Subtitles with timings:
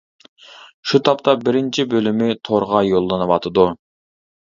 [0.91, 3.73] شۇ تاپتا بىرىنچى بۆلۈمى تورغا يوللىنىۋاتىدۇ.